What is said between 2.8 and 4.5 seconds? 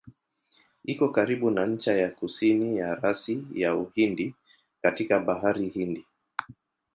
rasi ya Uhindi